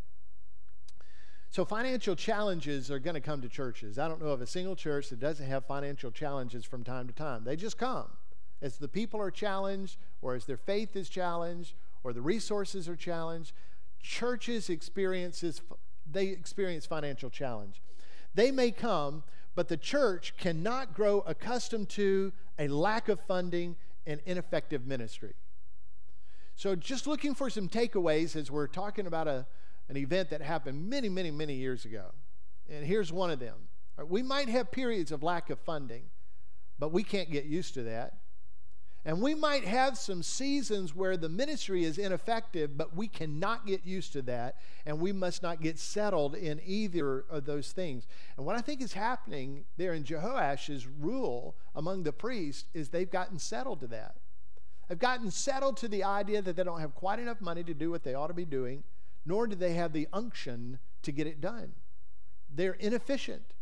[1.53, 3.99] So, financial challenges are going to come to churches.
[3.99, 7.12] I don't know of a single church that doesn't have financial challenges from time to
[7.12, 7.45] time.
[7.45, 8.07] They just come.
[8.62, 12.97] As the people are challenged, or as their faith is challenged, or the resources are
[12.97, 13.53] challenged,
[14.01, 15.61] churches experiences
[16.11, 17.83] they experience financial challenge.
[18.35, 19.23] They may come,
[19.55, 25.35] but the church cannot grow accustomed to a lack of funding and ineffective ministry.
[26.57, 29.47] So, just looking for some takeaways as we're talking about a
[29.93, 32.13] an event that happened many, many, many years ago.
[32.67, 33.69] And here's one of them.
[34.01, 36.05] Uh, we might have periods of lack of funding,
[36.79, 38.15] but we can't get used to that.
[39.05, 43.85] And we might have some seasons where the ministry is ineffective, but we cannot get
[43.85, 48.07] used to that, and we must not get settled in either of those things.
[48.39, 53.11] And what I think is happening there in Jehoash's rule among the priests is they've
[53.11, 54.15] gotten settled to that.
[54.89, 57.91] They've gotten settled to the idea that they don't have quite enough money to do
[57.91, 58.85] what they ought to be doing,
[59.25, 61.73] nor do they have the unction to get it done.
[62.55, 63.55] They're inefficient.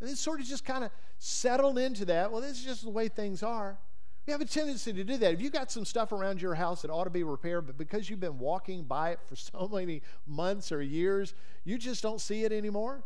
[0.00, 2.32] And they sort of just kind of settled into that.
[2.32, 3.78] Well, this is just the way things are.
[4.26, 5.32] We have a tendency to do that.
[5.32, 8.08] If you've got some stuff around your house that ought to be repaired, but because
[8.08, 12.44] you've been walking by it for so many months or years, you just don't see
[12.44, 13.02] it anymore.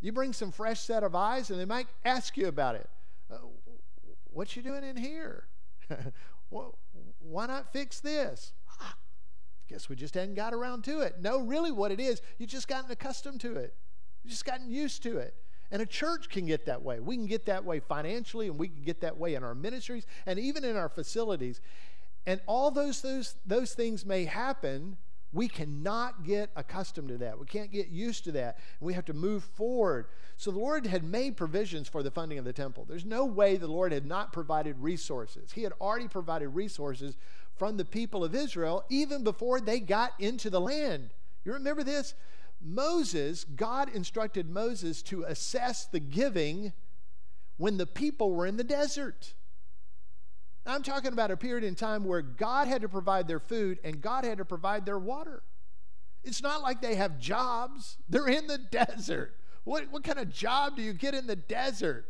[0.00, 2.88] You bring some fresh set of eyes, and they might ask you about it.
[3.30, 3.38] Uh,
[4.26, 5.46] what you doing in here?
[6.50, 8.52] why not fix this?
[9.68, 11.16] Guess we just hadn't got around to it.
[11.20, 13.74] No, really, what it is, you've just gotten accustomed to it.
[14.24, 15.34] you've just gotten used to it.
[15.70, 16.98] And a church can get that way.
[16.98, 20.06] We can get that way financially, and we can get that way in our ministries
[20.24, 21.60] and even in our facilities.
[22.26, 24.96] And all those, those, those things may happen.
[25.30, 27.38] We cannot get accustomed to that.
[27.38, 28.58] We can't get used to that.
[28.80, 30.06] We have to move forward.
[30.38, 32.86] So the Lord had made provisions for the funding of the temple.
[32.88, 35.52] There's no way the Lord had not provided resources.
[35.52, 37.18] He had already provided resources
[37.58, 41.10] from the people of Israel even before they got into the land.
[41.44, 42.14] You remember this?
[42.60, 46.72] Moses, God instructed Moses to assess the giving
[47.56, 49.34] when the people were in the desert.
[50.66, 54.00] I'm talking about a period in time where God had to provide their food and
[54.00, 55.42] God had to provide their water.
[56.24, 59.34] It's not like they have jobs, they're in the desert.
[59.64, 62.06] What, what kind of job do you get in the desert?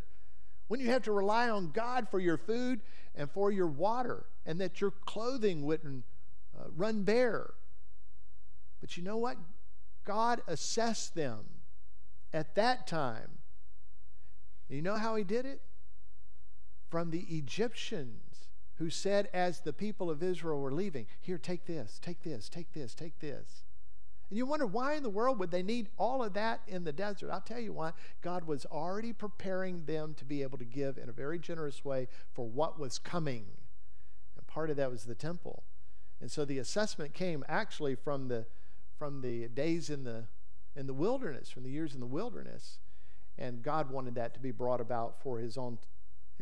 [0.69, 2.81] when you have to rely on God for your food
[3.15, 6.05] and for your water, and that your clothing wouldn't
[6.59, 7.51] uh, run bare.
[8.81, 9.37] But you know what?
[10.07, 11.45] God assessed them
[12.33, 13.29] at that time.
[14.71, 15.61] You know how He did it?
[16.89, 21.99] From the Egyptians who said, as the people of Israel were leaving, Here, take this,
[22.03, 23.65] take this, take this, take this.
[24.31, 26.93] And you wonder why in the world would they need all of that in the
[26.93, 27.31] desert?
[27.31, 27.93] I'll tell you why.
[28.23, 32.09] God was already preparing them to be able to give in a very generous way
[32.33, 33.45] for what was coming.
[34.49, 35.63] Part of that was the temple.
[36.21, 38.47] And so the assessment came actually from the
[38.99, 40.25] from the days in the
[40.75, 42.81] in the wilderness, from the years in the wilderness.
[43.39, 45.79] And God wanted that to be brought about for his own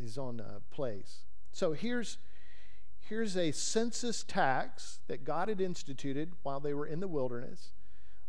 [0.01, 1.25] his own uh, place.
[1.53, 2.19] So here's
[3.01, 7.73] here's a census tax that God had instituted while they were in the wilderness.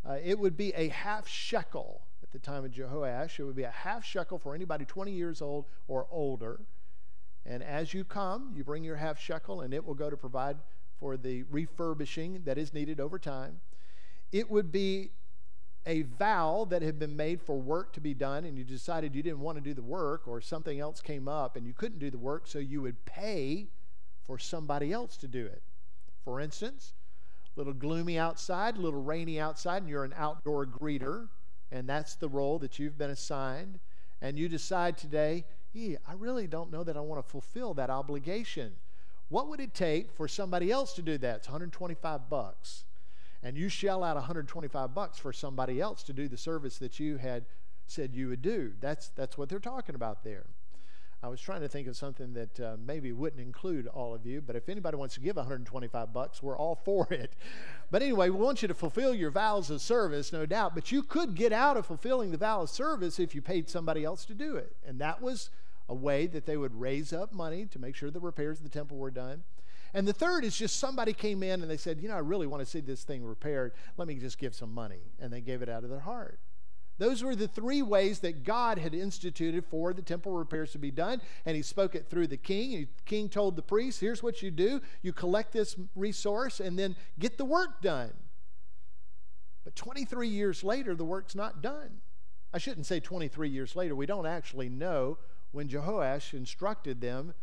[0.07, 3.39] Uh, it would be a half shekel at the time of Jehoash.
[3.39, 6.61] It would be a half shekel for anybody 20 years old or older.
[7.49, 10.57] And as you come, you bring your half shekel, and it will go to provide
[10.99, 13.61] for the refurbishing that is needed over time.
[14.31, 15.11] It would be
[15.85, 19.23] a vow that had been made for work to be done, and you decided you
[19.23, 22.11] didn't want to do the work, or something else came up and you couldn't do
[22.11, 23.67] the work, so you would pay
[24.25, 25.61] for somebody else to do it.
[26.25, 26.93] For instance,
[27.55, 31.29] a little gloomy outside, a little rainy outside, and you're an outdoor greeter,
[31.71, 33.79] and that's the role that you've been assigned,
[34.21, 35.45] and you decide today,
[35.77, 38.73] yeah, I really don't know that I want to fulfill that obligation.
[39.29, 41.37] What would it take for somebody else to do that?
[41.37, 42.85] It's 125 bucks.
[43.43, 47.17] And you shell out 125 bucks for somebody else to do the service that you
[47.17, 47.45] had
[47.85, 48.73] said you would do.
[48.81, 50.45] That's that's what they're talking about there.
[51.21, 54.39] I was trying to think of something that uh, maybe wouldn't include all of you,
[54.39, 57.33] but if anybody wants to give 125 bucks, we're all for it.
[57.89, 61.01] But anyway, we want you to fulfill your vows of service, no doubt, but you
[61.01, 64.35] could get out of fulfilling the vow of service if you paid somebody else to
[64.35, 64.75] do it.
[64.85, 65.49] And that was
[65.89, 68.69] a way that they would raise up money to make sure the repairs of the
[68.69, 69.43] temple were done.
[69.93, 72.47] And the third is just somebody came in and they said, You know, I really
[72.47, 73.73] want to see this thing repaired.
[73.95, 75.01] Let me just give some money.
[75.19, 76.39] And they gave it out of their heart.
[76.99, 80.91] Those were the three ways that God had instituted for the temple repairs to be
[80.91, 81.21] done.
[81.45, 82.73] And he spoke it through the king.
[82.73, 86.77] And the king told the priest, here's what you do you collect this resource and
[86.77, 88.13] then get the work done.
[89.63, 92.01] But 23 years later, the work's not done.
[92.53, 93.95] I shouldn't say 23 years later.
[93.95, 95.17] We don't actually know
[95.57, 97.33] when Jehoash instructed them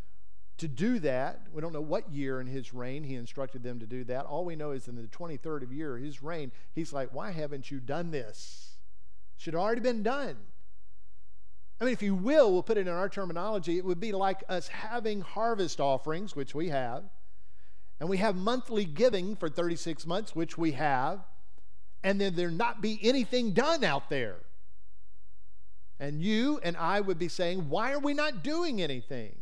[0.59, 1.49] to do that.
[1.53, 4.25] We don't know what year in his reign he instructed them to do that.
[4.25, 7.73] All we know is in the 23rd of year, his reign, he's like, Why haven't
[7.73, 8.77] you done this?
[9.37, 10.37] Should have already been done.
[11.81, 14.45] I mean, if you will, we'll put it in our terminology, it would be like
[14.49, 17.03] us having harvest offerings, which we have,
[17.99, 21.19] and we have monthly giving for 36 months, which we have,
[22.05, 24.37] and then there not be anything done out there.
[25.99, 29.37] And you and I would be saying, Why are we not doing anything?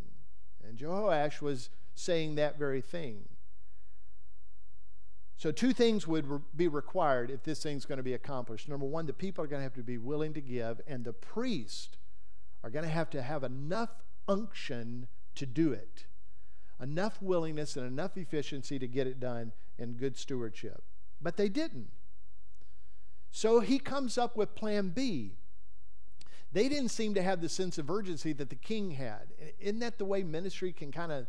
[0.67, 3.25] And Jehoash was saying that very thing.
[5.37, 8.69] So, two things would re- be required if this thing's going to be accomplished.
[8.69, 11.12] Number one, the people are going to have to be willing to give, and the
[11.12, 11.97] priest
[12.62, 13.91] are going to have to have enough
[14.29, 16.07] unction to do it,
[16.81, 20.85] enough willingness and enough efficiency to get it done in good stewardship.
[21.21, 21.91] But they didn't.
[23.31, 25.38] So he comes up with plan B.
[26.53, 29.29] They didn't seem to have the sense of urgency that the king had.
[29.59, 31.27] Isn't that the way ministry can kind of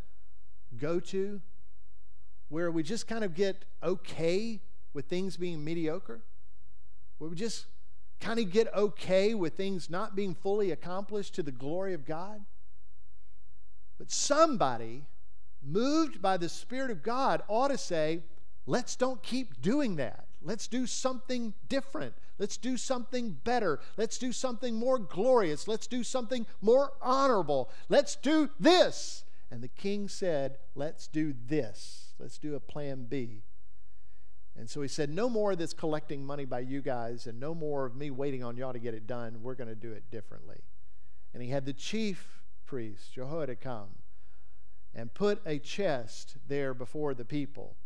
[0.78, 1.40] go to?
[2.48, 4.60] where we just kind of get okay
[4.92, 6.22] with things being mediocre,
[7.18, 7.66] where we just
[8.20, 12.44] kind of get okay with things not being fully accomplished to the glory of God.
[13.98, 15.04] But somebody
[15.62, 18.20] moved by the Spirit of God ought to say,
[18.66, 20.26] let's don't keep doing that.
[20.44, 22.14] Let's do something different.
[22.38, 23.80] Let's do something better.
[23.96, 25.66] Let's do something more glorious.
[25.66, 27.70] Let's do something more honorable.
[27.88, 29.24] Let's do this.
[29.50, 32.12] And the king said, Let's do this.
[32.18, 33.42] Let's do a plan B.
[34.56, 37.54] And so he said, No more of this collecting money by you guys, and no
[37.54, 39.42] more of me waiting on y'all to get it done.
[39.42, 40.60] We're going to do it differently.
[41.32, 43.88] And he had the chief priest, Jehoiada, come
[44.94, 47.76] and put a chest there before the people.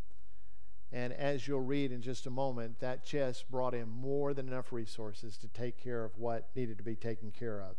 [0.92, 4.72] And as you'll read in just a moment, that chest brought in more than enough
[4.72, 7.76] resources to take care of what needed to be taken care of.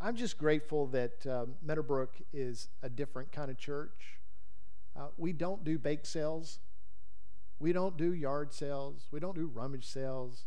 [0.00, 4.18] I'm just grateful that um, Meadowbrook is a different kind of church.
[4.96, 6.58] Uh, we don't do bake sales.
[7.58, 9.06] We don't do yard sales.
[9.12, 10.46] We don't do rummage sales.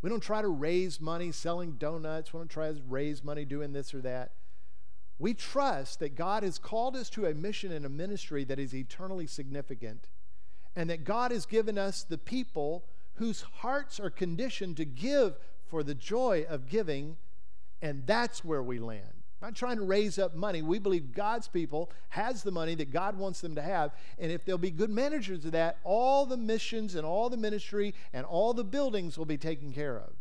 [0.00, 2.32] We don't try to raise money selling donuts.
[2.32, 4.32] We don't try to raise money doing this or that.
[5.18, 8.74] We trust that God has called us to a mission and a ministry that is
[8.74, 10.08] eternally significant,
[10.76, 15.82] and that God has given us the people whose hearts are conditioned to give for
[15.82, 17.16] the joy of giving,
[17.80, 19.14] and that's where we land.
[19.40, 20.62] I'm Not trying to raise up money.
[20.62, 23.92] We believe God's people has the money that God wants them to have.
[24.18, 27.94] And if they'll be good managers of that, all the missions and all the ministry
[28.14, 30.14] and all the buildings will be taken care of.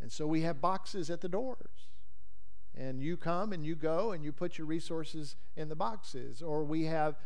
[0.00, 1.88] And so we have boxes at the doors.
[2.76, 6.42] And you come and you go and you put your resources in the boxes.
[6.42, 7.16] Or we have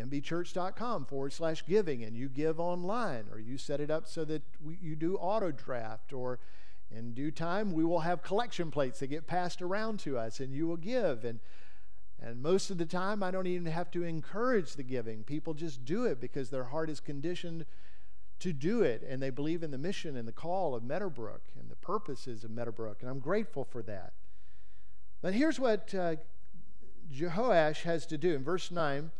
[0.00, 4.42] mbchurch.com forward slash giving and you give online or you set it up so that
[4.64, 6.38] we, you do auto draft or
[6.90, 10.52] in due time we will have collection plates that get passed around to us and
[10.52, 11.24] you will give.
[11.24, 11.40] And
[12.22, 15.22] and most of the time i don't even have to encourage the giving.
[15.22, 17.64] People just do it because their heart is conditioned
[18.40, 21.70] to do it and they believe in the mission and the call of meadowbrook and
[21.70, 24.12] the purposes of meadowbrook and i'm grateful for that.
[25.22, 26.16] But here's what uh,
[27.12, 28.34] jehoash has to do.
[28.34, 29.10] In verse 9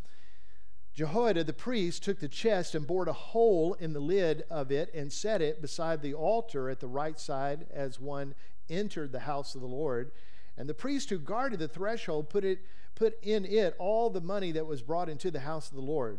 [0.95, 4.93] Jehoiada the priest took the chest and bored a hole in the lid of it
[4.93, 8.35] and set it beside the altar at the right side as one
[8.69, 10.11] entered the house of the Lord.
[10.57, 12.61] And the priest who guarded the threshold put it
[12.95, 16.19] put in it all the money that was brought into the house of the Lord.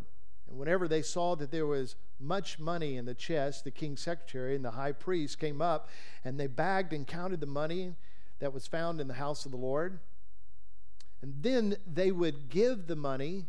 [0.49, 4.55] And whenever they saw that there was much money in the chest, the king's secretary
[4.55, 5.89] and the high priest came up
[6.25, 7.93] and they bagged and counted the money
[8.39, 9.99] that was found in the house of the Lord.
[11.21, 13.45] And then they would give the money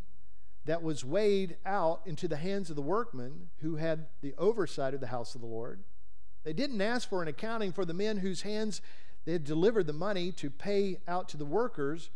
[0.65, 5.01] that was weighed out into the hands of the workmen who had the oversight of
[5.01, 5.83] the house of the Lord.
[6.45, 8.81] They didn't ask for an accounting for the men whose hands
[9.25, 12.11] they had delivered the money to pay out to the workers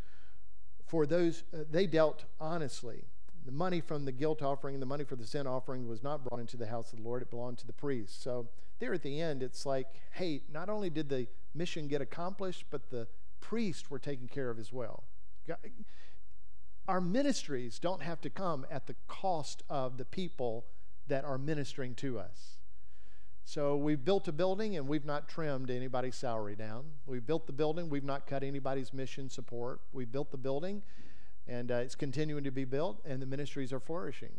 [0.87, 3.05] for those uh, they dealt honestly.
[3.45, 6.25] The money from the guilt offering and the money for the sin offering was not
[6.25, 8.23] brought into the house of the Lord, it belonged to the priests.
[8.23, 8.49] So
[8.81, 12.91] there at the end, it's like, hey, not only did the mission get accomplished, but
[12.91, 13.07] the
[13.41, 15.05] priests were taken care of as well.
[15.47, 15.59] God,
[16.89, 20.67] our ministries don't have to come at the cost of the people
[21.09, 22.59] that are ministering to us.
[23.45, 26.85] So we've built a building and we've not trimmed anybody's salary down.
[27.07, 29.81] We've built the building, we've not cut anybody's mission support.
[29.93, 30.83] We built the building
[31.47, 34.33] and uh, it's continuing to be built and the ministries are flourishing.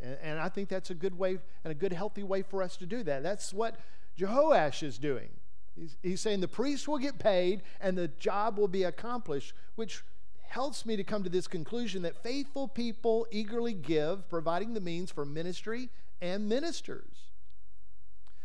[0.00, 2.76] And, and I think that's a good way and a good, healthy way for us
[2.76, 3.24] to do that.
[3.24, 3.80] That's what
[4.16, 5.30] Jehoash is doing.
[5.74, 10.04] He's, he's saying the priests will get paid and the job will be accomplished, which
[10.52, 15.10] helps me to come to this conclusion that faithful people eagerly give, providing the means
[15.10, 15.88] for ministry
[16.20, 17.30] and ministers.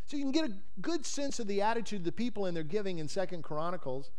[0.06, 2.64] So you can get a good sense of the attitude of the people in their
[2.64, 4.10] giving in Second Chronicles.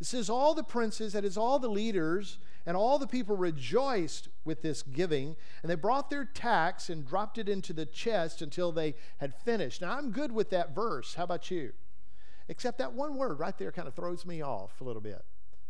[0.00, 4.30] It says, All the princes, that is, all the leaders, and all the people rejoiced
[4.46, 8.72] with this giving, and they brought their tax and dropped it into the chest until
[8.72, 9.82] they had finished.
[9.82, 11.14] Now, I'm good with that verse.
[11.14, 11.74] How about you?
[12.48, 15.22] Except that one word right there kind of throws me off a little bit.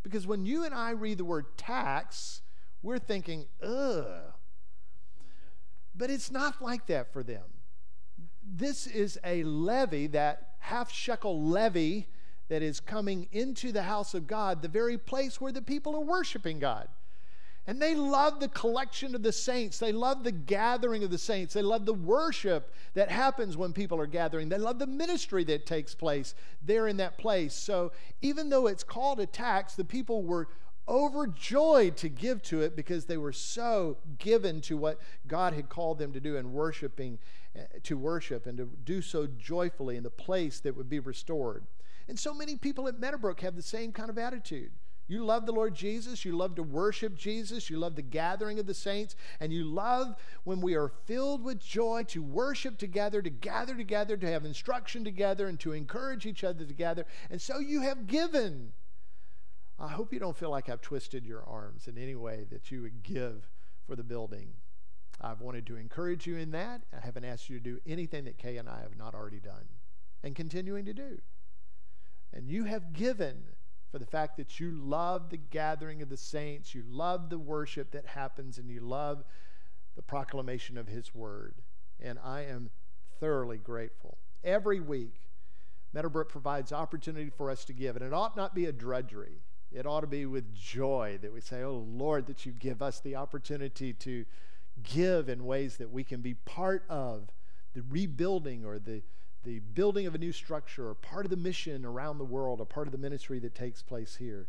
[0.05, 2.43] Because when you and I read the word tax,
[2.83, 4.07] we're thinking, ugh.
[5.97, 7.45] But it's not like that for them.
[8.47, 12.09] This is a levy, that half shekel levy
[12.49, 16.05] that is coming into the house of God, the very place where the people are
[16.05, 16.89] worshiping God.
[17.67, 19.79] And they love the collection of the saints.
[19.79, 21.55] They love the gathering of the saints.
[21.55, 24.51] They love the worship that happens when people are gathering.
[24.51, 27.55] They love the ministry that takes place there in that place.
[27.55, 30.49] So even though it's called a tax, the people were
[30.87, 35.99] overjoyed to give to it because they were so given to what God had called
[35.99, 37.19] them to do and worshiping
[37.57, 41.65] eh, to worship and to do so joyfully in the place that would be restored.
[42.09, 44.73] And so many people at Meadowbrook have the same kind of attitude.
[45.07, 46.25] You love the Lord Jesus.
[46.25, 47.69] You love to worship Jesus.
[47.69, 49.17] You love the gathering of the saints.
[49.39, 54.17] And you love when we are filled with joy to worship together, to gather together,
[54.17, 57.05] to have instruction together, and to encourage each other together.
[57.31, 58.73] And so you have given.
[59.79, 62.83] I hope you don't feel like I've twisted your arms in any way that you
[62.83, 63.51] would give
[63.87, 64.55] for the building.
[65.21, 66.83] I've wanted to encourage you in that.
[66.97, 69.67] I haven't asked you to do anything that Kay and I have not already done
[70.23, 71.21] and continuing to do.
[72.33, 73.45] And you have given
[73.95, 77.92] for the fact that you love the gathering of the saints, you love the worship
[77.92, 79.22] that happens, and you love
[79.95, 81.55] the proclamation of His word.
[82.01, 82.70] And I am
[83.20, 84.18] thoroughly grateful.
[84.42, 85.30] Every week,
[85.92, 89.42] Meadowbrook provides opportunity for us to give, and it ought not be a drudgery.
[89.70, 92.99] It ought to be with joy that we say, Oh Lord, that you give us
[92.99, 94.24] the opportunity to
[94.82, 97.28] give in ways that we can be part of
[97.74, 99.03] the rebuilding or the
[99.45, 102.64] the building of a new structure or part of the mission around the world, a
[102.64, 104.49] part of the ministry that takes place here.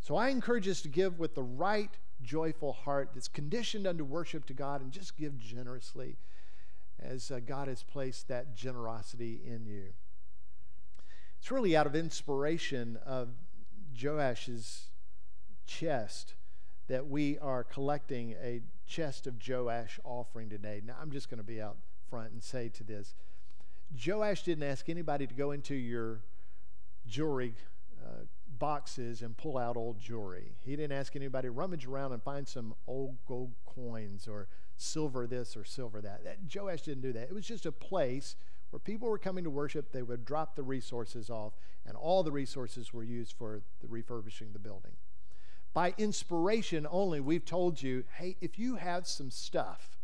[0.00, 1.90] So I encourage us to give with the right,
[2.22, 6.16] joyful heart that's conditioned unto worship to God and just give generously
[7.00, 9.94] as uh, God has placed that generosity in you.
[11.38, 13.28] It's really out of inspiration of
[13.94, 14.86] Joash's
[15.66, 16.34] chest
[16.88, 20.82] that we are collecting a chest of Joash offering today.
[20.84, 21.76] Now, I'm just going to be out
[22.10, 23.14] front and say to this
[23.94, 26.20] Joash didn't ask anybody to go into your
[27.06, 27.54] jewelry
[28.02, 28.24] uh,
[28.58, 30.52] boxes and pull out old jewelry.
[30.60, 35.26] He didn't ask anybody to rummage around and find some old gold coins or silver
[35.26, 36.24] this or silver that.
[36.24, 36.38] that.
[36.54, 37.24] Joash didn't do that.
[37.24, 38.36] It was just a place
[38.70, 39.92] where people were coming to worship.
[39.92, 41.52] They would drop the resources off,
[41.86, 44.92] and all the resources were used for the refurbishing the building.
[45.74, 49.98] By inspiration only, we've told you hey, if you have some stuff,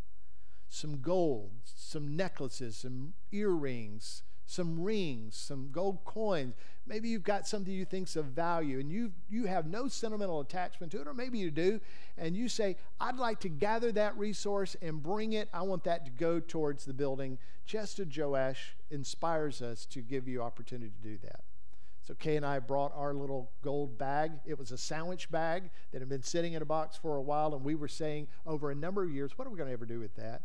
[0.69, 6.55] some gold, some necklaces, some earrings, some rings, some gold coins.
[6.87, 10.91] Maybe you've got something you think's of value and you you have no sentimental attachment
[10.93, 11.81] to it, or maybe you do,
[12.17, 15.49] and you say, I'd like to gather that resource and bring it.
[15.53, 17.39] I want that to go towards the building.
[17.67, 21.43] Just as Joash inspires us to give you opportunity to do that.
[22.01, 24.33] So Kay and I brought our little gold bag.
[24.47, 27.55] It was a sandwich bag that had been sitting in a box for a while,
[27.55, 29.85] and we were saying over a number of years, what are we going to ever
[29.85, 30.41] do with that?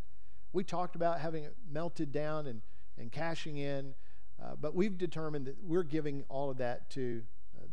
[0.54, 2.62] We talked about having it melted down and
[2.98, 3.94] and cashing in.
[4.42, 7.22] Uh, but we've determined that we're giving all of that to
[7.58, 7.66] uh,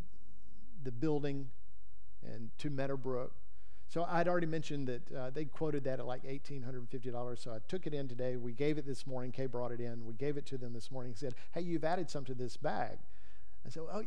[0.84, 1.50] the building
[2.24, 3.32] and to Meadowbrook.
[3.88, 7.38] So I'd already mentioned that uh, they quoted that at like $1,850.
[7.42, 8.36] So I took it in today.
[8.36, 9.32] We gave it this morning.
[9.32, 10.06] Kay brought it in.
[10.06, 11.12] We gave it to them this morning.
[11.12, 12.98] He said, Hey, you've added some to this bag.
[13.66, 14.04] I said, Oh,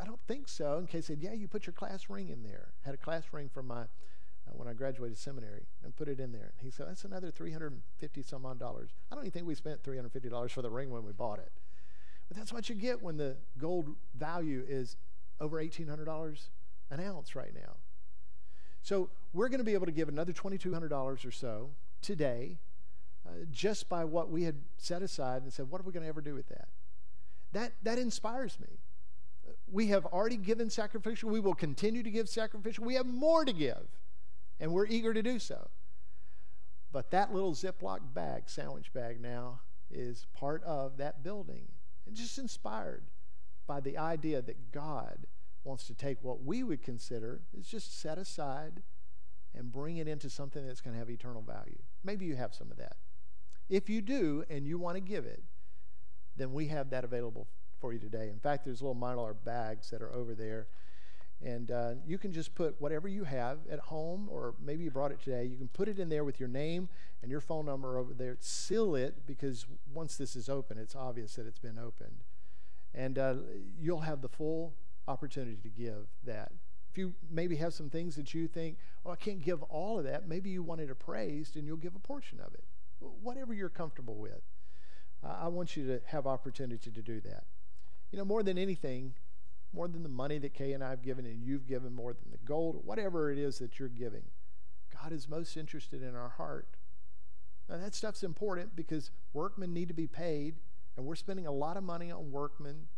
[0.00, 0.78] I don't think so.
[0.78, 2.68] And Kay said, Yeah, you put your class ring in there.
[2.84, 3.84] Had a class ring from my
[4.52, 6.52] uh, when I graduated seminary and put it in there.
[6.58, 8.90] And he said, That's another 350 some odd dollars.
[9.10, 11.52] I don't even think we spent $350 for the ring when we bought it.
[12.28, 14.96] But that's what you get when the gold value is
[15.40, 16.48] over $1,800
[16.90, 17.76] an ounce right now.
[18.82, 22.58] So we're going to be able to give another $2,200 or so today
[23.26, 26.08] uh, just by what we had set aside and said, What are we going to
[26.08, 26.68] ever do with that?
[27.52, 28.78] That, that inspires me.
[29.70, 31.30] We have already given sacrificial.
[31.30, 32.84] We will continue to give sacrificial.
[32.84, 33.88] We have more to give
[34.62, 35.68] and we're eager to do so.
[36.92, 39.60] But that little Ziploc bag, sandwich bag now,
[39.90, 41.66] is part of that building.
[42.06, 43.02] And just inspired
[43.66, 45.26] by the idea that God
[45.64, 48.82] wants to take what we would consider is just set aside
[49.52, 51.78] and bring it into something that's going to have eternal value.
[52.04, 52.96] Maybe you have some of that.
[53.68, 55.42] If you do and you want to give it,
[56.36, 57.48] then we have that available
[57.80, 58.28] for you today.
[58.28, 60.68] In fact, there's little mylar bags that are over there
[61.44, 65.10] and uh, you can just put whatever you have at home, or maybe you brought
[65.10, 65.44] it today.
[65.44, 66.88] You can put it in there with your name
[67.20, 68.36] and your phone number over there.
[68.40, 72.24] Seal it because once this is open, it's obvious that it's been opened.
[72.94, 73.34] And uh,
[73.80, 74.74] you'll have the full
[75.08, 76.52] opportunity to give that.
[76.90, 80.04] If you maybe have some things that you think, oh, I can't give all of
[80.04, 82.64] that, maybe you want it appraised and you'll give a portion of it.
[83.00, 84.42] Whatever you're comfortable with.
[85.24, 87.44] Uh, I want you to have opportunity to do that.
[88.10, 89.14] You know, more than anything,
[89.72, 92.30] more than the money that Kay and I have given and you've given, more than
[92.30, 94.22] the gold, or whatever it is that you're giving.
[95.02, 96.68] God is most interested in our heart.
[97.68, 100.56] Now, that stuff's important because workmen need to be paid,
[100.96, 102.88] and we're spending a lot of money on workmen.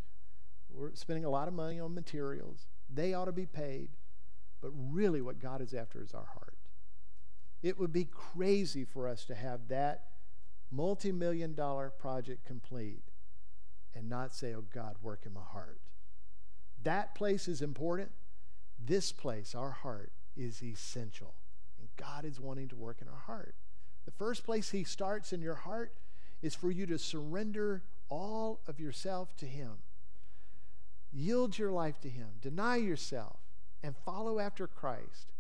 [0.68, 2.66] We're spending a lot of money on materials.
[2.93, 3.91] They ought to be paid.
[4.61, 6.57] But really, what God is after is our heart.
[7.62, 10.07] It would be crazy for us to have that
[10.70, 13.05] multi million dollar project complete
[13.95, 15.81] and not say, Oh, God, work in my heart.
[16.85, 18.11] That place is important.
[18.78, 21.35] This place, our heart, is essential.
[21.78, 23.55] And God is wanting to work in our heart.
[24.05, 25.93] The first place He starts in your heart
[26.43, 29.78] is for you to surrender all of yourself to Him.
[31.12, 32.28] Yield your life to Him.
[32.43, 33.39] Deny yourself
[33.82, 35.32] and follow after Christ.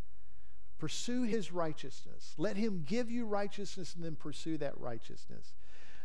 [0.78, 2.34] Pursue His righteousness.
[2.38, 5.52] Let Him give you righteousness and then pursue that righteousness.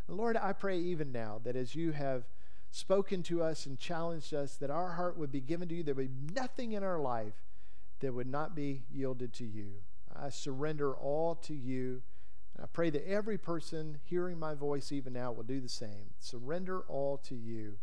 [0.08, 2.24] Lord, I pray even now that as you have
[2.72, 5.84] spoken to us and challenged us that our heart would be given to you.
[5.84, 7.46] There would be nothing in our life
[8.00, 9.74] that would not be yielded to you.
[10.16, 12.02] I surrender all to you.
[12.56, 16.14] And I pray that every person hearing my voice even now will do the same.
[16.20, 17.78] Surrender all to you.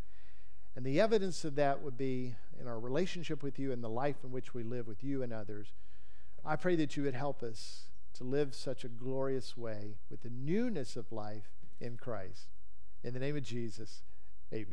[0.75, 4.17] And the evidence of that would be in our relationship with you and the life
[4.23, 5.69] in which we live with you and others.
[6.45, 7.85] I pray that you would help us
[8.15, 11.49] to live such a glorious way with the newness of life
[11.81, 12.49] in Christ.
[13.03, 14.03] In the name of Jesus.